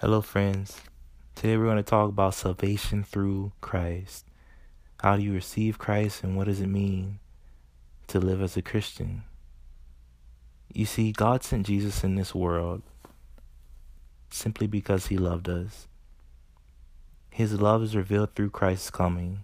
Hello, 0.00 0.22
friends. 0.22 0.80
Today 1.34 1.58
we're 1.58 1.66
going 1.66 1.76
to 1.76 1.82
talk 1.82 2.08
about 2.08 2.32
salvation 2.32 3.04
through 3.04 3.52
Christ. 3.60 4.24
How 5.02 5.16
do 5.16 5.22
you 5.22 5.34
receive 5.34 5.76
Christ 5.76 6.24
and 6.24 6.38
what 6.38 6.46
does 6.46 6.62
it 6.62 6.68
mean 6.68 7.18
to 8.06 8.18
live 8.18 8.40
as 8.40 8.56
a 8.56 8.62
Christian? 8.62 9.24
You 10.72 10.86
see, 10.86 11.12
God 11.12 11.44
sent 11.44 11.66
Jesus 11.66 12.02
in 12.02 12.14
this 12.14 12.34
world 12.34 12.80
simply 14.30 14.66
because 14.66 15.08
he 15.08 15.18
loved 15.18 15.50
us. 15.50 15.86
His 17.28 17.60
love 17.60 17.82
is 17.82 17.94
revealed 17.94 18.34
through 18.34 18.52
Christ's 18.52 18.88
coming. 18.88 19.40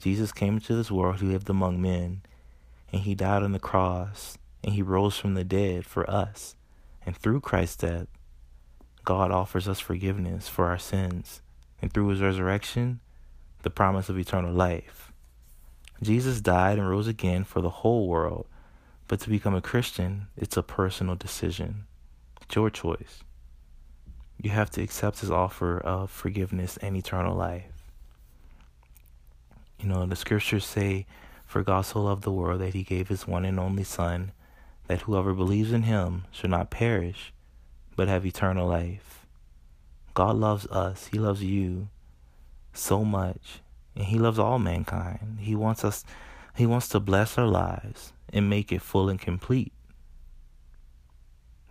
Jesus 0.00 0.32
came 0.32 0.54
into 0.54 0.74
this 0.74 0.90
world, 0.90 1.20
he 1.20 1.26
lived 1.26 1.50
among 1.50 1.82
men, 1.82 2.22
and 2.90 3.02
he 3.02 3.14
died 3.14 3.42
on 3.42 3.52
the 3.52 3.58
cross, 3.58 4.38
and 4.64 4.72
he 4.72 4.80
rose 4.80 5.18
from 5.18 5.34
the 5.34 5.44
dead 5.44 5.84
for 5.84 6.08
us. 6.08 6.56
And 7.04 7.14
through 7.14 7.42
Christ's 7.42 7.76
death, 7.76 8.06
God 9.04 9.30
offers 9.30 9.68
us 9.68 9.80
forgiveness 9.80 10.48
for 10.48 10.66
our 10.66 10.78
sins, 10.78 11.42
and 11.80 11.92
through 11.92 12.08
his 12.08 12.20
resurrection, 12.20 13.00
the 13.62 13.70
promise 13.70 14.08
of 14.08 14.18
eternal 14.18 14.52
life. 14.52 15.12
Jesus 16.02 16.40
died 16.40 16.78
and 16.78 16.88
rose 16.88 17.06
again 17.06 17.44
for 17.44 17.60
the 17.60 17.70
whole 17.70 18.08
world, 18.08 18.46
but 19.08 19.20
to 19.20 19.28
become 19.28 19.54
a 19.54 19.60
Christian, 19.60 20.26
it's 20.36 20.56
a 20.56 20.62
personal 20.62 21.16
decision. 21.16 21.84
It's 22.40 22.54
your 22.54 22.70
choice. 22.70 23.22
You 24.40 24.50
have 24.50 24.70
to 24.70 24.82
accept 24.82 25.20
his 25.20 25.30
offer 25.30 25.78
of 25.78 26.10
forgiveness 26.10 26.76
and 26.78 26.96
eternal 26.96 27.36
life. 27.36 27.84
You 29.78 29.88
know, 29.88 30.06
the 30.06 30.16
scriptures 30.16 30.64
say, 30.64 31.06
For 31.44 31.62
God 31.62 31.82
so 31.82 32.02
loved 32.02 32.22
the 32.24 32.32
world 32.32 32.60
that 32.60 32.74
he 32.74 32.82
gave 32.82 33.08
his 33.08 33.26
one 33.26 33.44
and 33.44 33.58
only 33.58 33.84
Son, 33.84 34.32
that 34.86 35.02
whoever 35.02 35.34
believes 35.34 35.72
in 35.72 35.82
him 35.82 36.24
should 36.30 36.50
not 36.50 36.70
perish, 36.70 37.32
but 37.96 38.08
have 38.08 38.26
eternal 38.26 38.68
life. 38.68 39.26
God 40.14 40.36
loves 40.36 40.66
us. 40.66 41.08
He 41.08 41.18
loves 41.18 41.42
you 41.42 41.88
so 42.72 43.04
much. 43.04 43.60
And 43.94 44.06
he 44.06 44.18
loves 44.18 44.38
all 44.38 44.58
mankind. 44.58 45.38
He 45.40 45.54
wants 45.54 45.84
us 45.84 46.04
he 46.54 46.66
wants 46.66 46.88
to 46.90 47.00
bless 47.00 47.38
our 47.38 47.46
lives 47.46 48.12
and 48.30 48.50
make 48.50 48.72
it 48.72 48.82
full 48.82 49.08
and 49.08 49.18
complete. 49.18 49.72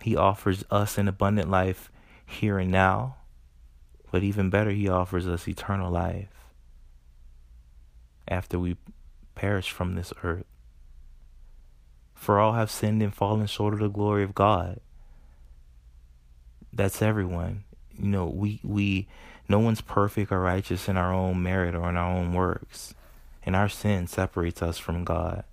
He 0.02 0.16
offers 0.16 0.64
us 0.72 0.98
an 0.98 1.06
abundant 1.06 1.48
life 1.48 1.92
here 2.26 2.58
and 2.58 2.72
now, 2.72 3.16
but 4.10 4.24
even 4.24 4.50
better, 4.50 4.70
he 4.70 4.88
offers 4.88 5.28
us 5.28 5.46
eternal 5.46 5.92
life 5.92 6.48
after 8.26 8.58
we 8.58 8.76
perish 9.36 9.70
from 9.70 9.94
this 9.94 10.12
earth. 10.24 10.46
For 12.14 12.40
all 12.40 12.54
have 12.54 12.70
sinned 12.70 13.02
and 13.02 13.14
fallen 13.14 13.46
short 13.46 13.74
of 13.74 13.80
the 13.80 13.88
glory 13.88 14.24
of 14.24 14.34
God 14.34 14.80
that's 16.72 17.02
everyone. 17.02 17.64
You 17.98 18.08
know, 18.08 18.26
we 18.26 18.60
we 18.62 19.06
no 19.48 19.58
one's 19.58 19.80
perfect 19.80 20.32
or 20.32 20.40
righteous 20.40 20.88
in 20.88 20.96
our 20.96 21.12
own 21.12 21.42
merit 21.42 21.74
or 21.74 21.88
in 21.88 21.96
our 21.96 22.10
own 22.10 22.32
works. 22.32 22.94
And 23.44 23.56
our 23.56 23.68
sin 23.68 24.06
separates 24.06 24.62
us 24.62 24.78
from 24.78 25.04
God. 25.04 25.44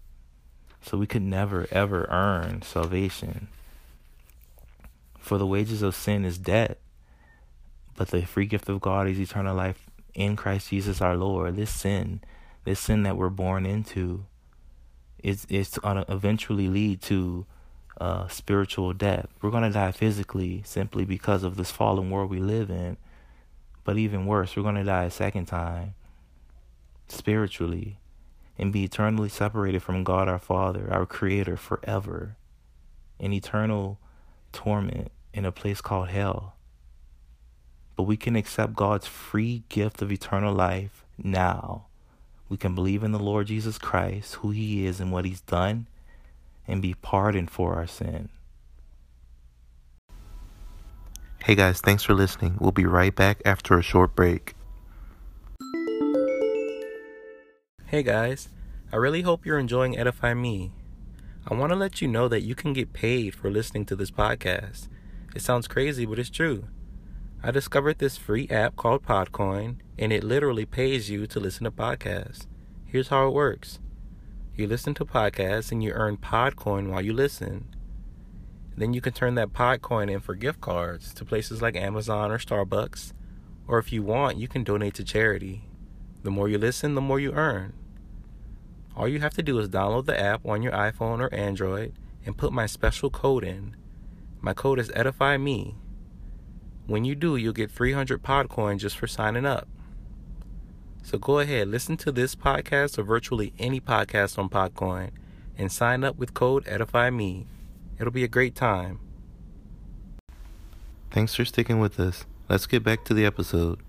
So 0.81 0.97
we 0.97 1.07
could 1.07 1.23
never 1.23 1.67
ever 1.71 2.07
earn 2.09 2.61
salvation. 2.61 3.47
For 5.17 5.37
the 5.37 5.47
wages 5.47 5.81
of 5.81 5.95
sin 5.95 6.23
is 6.23 6.37
death, 6.37 6.77
but 7.95 8.07
the 8.07 8.25
free 8.25 8.45
gift 8.45 8.69
of 8.69 8.81
God 8.81 9.07
is 9.07 9.19
eternal 9.19 9.55
life 9.55 9.89
in 10.13 10.35
Christ 10.35 10.69
Jesus 10.69 11.01
our 11.01 11.17
Lord. 11.17 11.55
This 11.55 11.69
sin, 11.69 12.21
this 12.63 12.79
sin 12.79 13.03
that 13.03 13.17
we're 13.17 13.29
born 13.29 13.65
into, 13.65 14.25
is 15.21 15.45
is 15.49 15.71
to 15.71 16.05
eventually 16.07 16.67
lead 16.67 17.01
to 17.03 17.45
uh, 17.99 18.27
spiritual 18.27 18.93
death. 18.93 19.27
We're 19.41 19.51
going 19.51 19.63
to 19.63 19.69
die 19.69 19.91
physically 19.91 20.61
simply 20.65 21.05
because 21.05 21.43
of 21.43 21.57
this 21.57 21.71
fallen 21.71 22.09
world 22.09 22.29
we 22.29 22.39
live 22.39 22.69
in. 22.69 22.97
But 23.83 23.97
even 23.97 24.25
worse, 24.25 24.55
we're 24.55 24.63
going 24.63 24.75
to 24.75 24.83
die 24.83 25.05
a 25.05 25.11
second 25.11 25.45
time 25.45 25.95
spiritually 27.07 27.97
and 28.57 28.71
be 28.71 28.83
eternally 28.83 29.29
separated 29.29 29.81
from 29.81 30.03
God 30.03 30.27
our 30.27 30.39
Father, 30.39 30.87
our 30.91 31.05
Creator, 31.05 31.57
forever 31.57 32.35
in 33.19 33.33
eternal 33.33 33.99
torment 34.51 35.11
in 35.33 35.45
a 35.45 35.51
place 35.51 35.81
called 35.81 36.09
hell. 36.09 36.53
But 37.95 38.03
we 38.03 38.17
can 38.17 38.35
accept 38.35 38.75
God's 38.75 39.07
free 39.07 39.63
gift 39.69 40.01
of 40.01 40.11
eternal 40.11 40.53
life 40.53 41.05
now. 41.17 41.85
We 42.47 42.57
can 42.57 42.75
believe 42.75 43.03
in 43.03 43.11
the 43.11 43.19
Lord 43.19 43.47
Jesus 43.47 43.77
Christ, 43.77 44.35
who 44.35 44.51
He 44.51 44.85
is, 44.85 44.99
and 44.99 45.11
what 45.11 45.25
He's 45.25 45.41
done 45.41 45.87
and 46.69 46.81
be 46.81 46.93
pardoned 46.93 47.49
for 47.49 47.75
our 47.75 47.87
sin. 47.87 48.29
Hey 51.43 51.55
guys, 51.55 51.81
thanks 51.81 52.03
for 52.03 52.13
listening. 52.13 52.57
We'll 52.59 52.71
be 52.71 52.85
right 52.85 53.15
back 53.15 53.41
after 53.43 53.77
a 53.77 53.81
short 53.81 54.15
break. 54.15 54.53
Hey 57.87 58.03
guys, 58.03 58.49
I 58.93 58.97
really 58.97 59.23
hope 59.23 59.45
you're 59.45 59.57
enjoying 59.57 59.97
Edify 59.97 60.35
Me. 60.35 60.71
I 61.47 61.55
want 61.55 61.71
to 61.71 61.75
let 61.75 62.01
you 62.01 62.07
know 62.07 62.27
that 62.27 62.43
you 62.43 62.53
can 62.53 62.73
get 62.73 62.93
paid 62.93 63.33
for 63.33 63.49
listening 63.49 63.85
to 63.85 63.95
this 63.95 64.11
podcast. 64.11 64.87
It 65.35 65.41
sounds 65.41 65.67
crazy, 65.67 66.05
but 66.05 66.19
it's 66.19 66.29
true. 66.29 66.67
I 67.41 67.51
discovered 67.51 67.97
this 67.97 68.17
free 68.17 68.47
app 68.49 68.75
called 68.75 69.03
Podcoin, 69.03 69.77
and 69.97 70.11
it 70.11 70.23
literally 70.23 70.65
pays 70.65 71.09
you 71.09 71.25
to 71.27 71.39
listen 71.39 71.63
to 71.63 71.71
podcasts. 71.71 72.45
Here's 72.85 73.07
how 73.07 73.27
it 73.27 73.33
works 73.33 73.79
you 74.59 74.67
listen 74.67 74.93
to 74.95 75.05
podcasts 75.05 75.71
and 75.71 75.83
you 75.83 75.91
earn 75.91 76.17
Podcoin 76.17 76.89
while 76.89 77.01
you 77.01 77.13
listen. 77.13 77.73
Then 78.75 78.93
you 78.93 79.01
can 79.01 79.13
turn 79.13 79.35
that 79.35 79.53
Podcoin 79.53 80.11
in 80.11 80.19
for 80.19 80.35
gift 80.35 80.61
cards 80.61 81.13
to 81.15 81.25
places 81.25 81.61
like 81.61 81.75
Amazon 81.75 82.31
or 82.31 82.37
Starbucks. 82.37 83.13
Or 83.67 83.79
if 83.79 83.91
you 83.91 84.03
want, 84.03 84.37
you 84.37 84.47
can 84.47 84.63
donate 84.63 84.93
to 84.95 85.03
charity. 85.03 85.63
The 86.23 86.31
more 86.31 86.49
you 86.49 86.57
listen, 86.57 86.95
the 86.95 87.01
more 87.01 87.19
you 87.19 87.31
earn. 87.33 87.73
All 88.95 89.07
you 89.07 89.19
have 89.21 89.33
to 89.35 89.43
do 89.43 89.59
is 89.59 89.69
download 89.69 90.05
the 90.05 90.19
app 90.19 90.45
on 90.45 90.61
your 90.61 90.73
iPhone 90.73 91.19
or 91.19 91.33
Android 91.33 91.93
and 92.25 92.37
put 92.37 92.51
my 92.51 92.65
special 92.65 93.09
code 93.09 93.43
in. 93.43 93.75
My 94.41 94.53
code 94.53 94.79
is 94.79 94.91
Edify 94.93 95.37
Me. 95.37 95.75
When 96.87 97.05
you 97.05 97.15
do, 97.15 97.35
you'll 97.35 97.53
get 97.53 97.71
300 97.71 98.21
Podcoin 98.21 98.77
just 98.77 98.97
for 98.97 99.07
signing 99.07 99.45
up. 99.45 99.67
So 101.03 101.17
go 101.17 101.39
ahead, 101.39 101.67
listen 101.67 101.97
to 101.97 102.11
this 102.11 102.35
podcast 102.35 102.97
or 102.97 103.03
virtually 103.03 103.53
any 103.57 103.79
podcast 103.81 104.37
on 104.37 104.49
Podcoin 104.49 105.09
and 105.57 105.71
sign 105.71 106.03
up 106.03 106.17
with 106.17 106.33
code 106.33 106.63
Edify 106.67 107.09
Me. 107.09 107.47
It'll 107.99 108.13
be 108.13 108.23
a 108.23 108.27
great 108.27 108.55
time. 108.55 108.99
Thanks 111.11 111.35
for 111.35 111.43
sticking 111.43 111.79
with 111.79 111.99
us. 111.99 112.25
Let's 112.47 112.67
get 112.67 112.83
back 112.83 113.03
to 113.05 113.13
the 113.13 113.25
episode. 113.25 113.79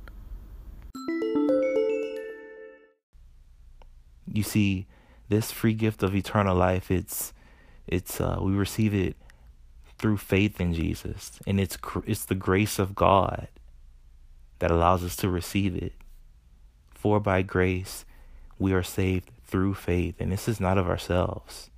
You 4.26 4.42
see, 4.42 4.86
this 5.28 5.52
free 5.52 5.74
gift 5.74 6.02
of 6.02 6.14
eternal 6.14 6.56
life, 6.56 6.90
it's 6.90 7.32
it's 7.86 8.20
uh, 8.20 8.38
we 8.40 8.52
receive 8.52 8.94
it 8.94 9.16
through 9.98 10.16
faith 10.16 10.60
in 10.60 10.72
Jesus, 10.72 11.38
and 11.46 11.60
it's 11.60 11.76
it's 12.06 12.24
the 12.24 12.34
grace 12.34 12.78
of 12.78 12.94
God 12.94 13.48
that 14.60 14.70
allows 14.70 15.04
us 15.04 15.16
to 15.16 15.28
receive 15.28 15.76
it. 15.76 15.92
For 17.00 17.18
by 17.18 17.40
grace 17.40 18.04
we 18.58 18.74
are 18.74 18.82
saved 18.82 19.30
through 19.46 19.72
faith. 19.72 20.16
And 20.20 20.30
this 20.30 20.46
is 20.46 20.60
not 20.60 20.76
of 20.76 20.86
ourselves, 20.86 21.70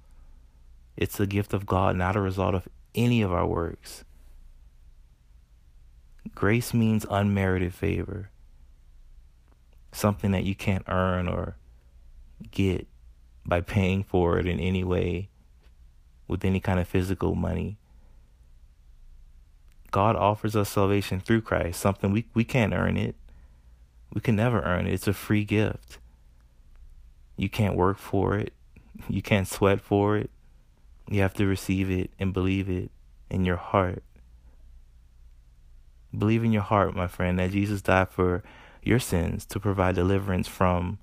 it's 0.96 1.20
a 1.20 1.28
gift 1.28 1.54
of 1.54 1.64
God, 1.64 1.94
not 1.94 2.16
a 2.16 2.20
result 2.20 2.56
of 2.56 2.66
any 2.92 3.22
of 3.22 3.32
our 3.32 3.46
works. 3.46 4.02
Grace 6.34 6.74
means 6.74 7.06
unmerited 7.08 7.72
favor, 7.72 8.30
something 9.92 10.32
that 10.32 10.42
you 10.42 10.56
can't 10.56 10.84
earn 10.88 11.28
or 11.28 11.56
get 12.50 12.88
by 13.46 13.60
paying 13.60 14.02
for 14.02 14.40
it 14.40 14.46
in 14.46 14.58
any 14.58 14.82
way 14.82 15.28
with 16.26 16.44
any 16.44 16.58
kind 16.58 16.80
of 16.80 16.88
physical 16.88 17.36
money. 17.36 17.78
God 19.92 20.16
offers 20.16 20.56
us 20.56 20.70
salvation 20.70 21.20
through 21.20 21.42
Christ, 21.42 21.78
something 21.78 22.10
we, 22.10 22.26
we 22.34 22.42
can't 22.42 22.75
earn 22.75 22.96
it. 22.96 23.14
We 24.12 24.20
can 24.20 24.37
never 24.37 24.61
earn 24.61 24.87
it. 24.87 24.93
It's 24.93 25.09
a 25.09 25.12
free 25.12 25.44
gift. 25.44 25.99
You 27.37 27.49
can't 27.49 27.76
work 27.76 27.99
for 27.99 28.37
it. 28.37 28.53
You 29.09 29.23
can't 29.23 29.49
sweat 29.49 29.81
for 29.81 30.17
it. 30.17 30.31
You 31.09 31.23
have 31.23 31.35
to 31.35 31.47
receive 31.47 31.91
it 31.91 32.11
and 32.19 32.32
believe 32.32 32.69
it 32.69 32.91
in 33.31 33.44
your 33.44 33.56
heart. 33.56 34.03
Believe 36.17 36.44
in 36.44 36.53
your 36.53 36.62
heart, 36.62 36.94
my 36.94 37.06
friend, 37.06 37.38
that 37.38 37.53
Jesus 37.53 37.81
died 37.81 38.11
for 38.11 38.43
your 38.82 38.99
sins 38.99 39.47
to 39.47 39.59
provide 39.59 39.94
deliverance 39.94 40.47
from 40.47 40.99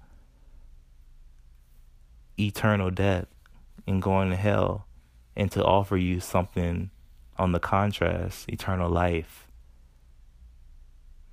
eternal 2.38 2.92
death 2.92 3.26
and 3.88 4.02
going 4.02 4.30
to 4.30 4.36
hell 4.36 4.86
and 5.36 5.52
to 5.52 5.64
offer 5.64 5.98
you 5.98 6.20
something 6.20 6.92
on 7.38 7.54
the 7.54 7.60
contrast, 7.60 8.48
eternal 8.50 8.90
life. 8.90 9.49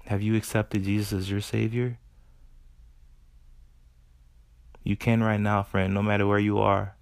Have 0.07 0.23
you 0.23 0.37
accepted 0.37 0.85
Jesus 0.85 1.13
as 1.13 1.31
your 1.31 1.41
Savior? 1.41 1.99
You 4.85 4.97
can 4.97 5.21
right 5.21 5.41
now, 5.41 5.65
friend, 5.65 5.93
no 5.93 6.03
matter 6.03 6.29
where 6.29 6.39
you 6.39 6.59
are. 6.59 6.95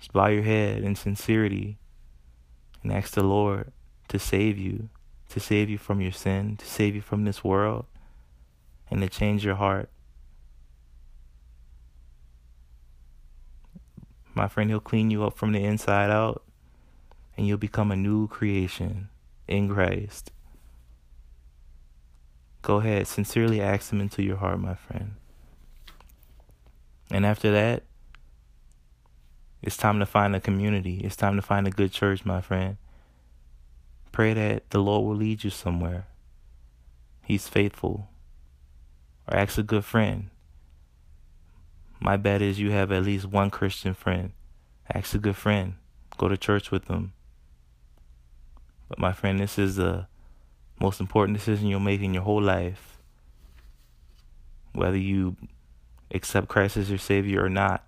Just 0.00 0.12
bow 0.12 0.26
your 0.26 0.42
head 0.42 0.82
in 0.82 0.96
sincerity 0.96 1.78
and 2.82 2.92
ask 2.92 3.12
the 3.12 3.22
Lord 3.22 3.70
to 4.08 4.18
save 4.18 4.58
you, 4.58 4.88
to 5.28 5.38
save 5.38 5.70
you 5.70 5.78
from 5.78 6.00
your 6.00 6.10
sin, 6.10 6.56
to 6.56 6.66
save 6.66 6.96
you 6.96 7.00
from 7.00 7.24
this 7.24 7.44
world, 7.44 7.86
and 8.90 9.00
to 9.02 9.08
change 9.08 9.44
your 9.44 9.54
heart. 9.54 9.88
My 14.34 14.48
friend, 14.48 14.68
He'll 14.68 14.80
clean 14.80 15.12
you 15.12 15.22
up 15.24 15.38
from 15.38 15.52
the 15.52 15.62
inside 15.62 16.10
out, 16.10 16.42
and 17.36 17.46
you'll 17.46 17.56
become 17.56 17.92
a 17.92 17.96
new 17.96 18.26
creation 18.26 19.10
in 19.46 19.68
Christ. 19.68 20.32
Go 22.62 22.76
ahead, 22.76 23.06
sincerely 23.06 23.60
ask 23.60 23.92
Him 23.92 24.00
into 24.00 24.22
your 24.22 24.36
heart, 24.36 24.60
my 24.60 24.74
friend. 24.74 25.14
And 27.10 27.26
after 27.26 27.50
that, 27.52 27.84
it's 29.62 29.76
time 29.76 29.98
to 29.98 30.06
find 30.06 30.34
a 30.34 30.40
community. 30.40 31.00
It's 31.04 31.16
time 31.16 31.36
to 31.36 31.42
find 31.42 31.66
a 31.66 31.70
good 31.70 31.92
church, 31.92 32.24
my 32.24 32.40
friend. 32.40 32.76
Pray 34.12 34.34
that 34.34 34.70
the 34.70 34.80
Lord 34.80 35.06
will 35.06 35.16
lead 35.16 35.44
you 35.44 35.50
somewhere. 35.50 36.06
He's 37.24 37.48
faithful. 37.48 38.08
Or 39.28 39.36
ask 39.36 39.58
a 39.58 39.62
good 39.62 39.84
friend. 39.84 40.30
My 42.00 42.16
bet 42.16 42.40
is 42.40 42.58
you 42.58 42.70
have 42.70 42.90
at 42.90 43.04
least 43.04 43.26
one 43.26 43.50
Christian 43.50 43.94
friend. 43.94 44.32
Ask 44.92 45.14
a 45.14 45.18
good 45.18 45.36
friend. 45.36 45.74
Go 46.16 46.28
to 46.28 46.36
church 46.36 46.70
with 46.70 46.86
them. 46.86 47.12
But 48.88 48.98
my 48.98 49.12
friend, 49.12 49.38
this 49.38 49.58
is 49.58 49.76
the 49.76 50.06
most 50.80 51.00
important 51.00 51.36
decision 51.36 51.68
you'll 51.68 51.80
make 51.80 52.00
in 52.00 52.14
your 52.14 52.22
whole 52.22 52.42
life. 52.42 52.98
Whether 54.72 54.96
you 54.96 55.36
accept 56.12 56.48
Christ 56.48 56.76
as 56.76 56.88
your 56.88 56.98
Savior 56.98 57.44
or 57.44 57.48
not 57.48 57.84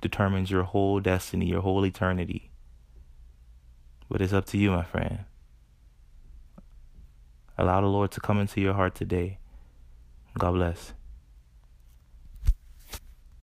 determines 0.00 0.50
your 0.50 0.64
whole 0.64 1.00
destiny, 1.00 1.46
your 1.46 1.62
whole 1.62 1.84
eternity. 1.86 2.50
But 4.10 4.20
it's 4.20 4.32
up 4.32 4.44
to 4.46 4.58
you, 4.58 4.70
my 4.70 4.84
friend. 4.84 5.20
Allow 7.56 7.80
the 7.80 7.86
Lord 7.86 8.10
to 8.12 8.20
come 8.20 8.40
into 8.40 8.60
your 8.60 8.74
heart 8.74 8.94
today. 8.94 9.38
God 10.38 10.52
bless. 10.52 10.92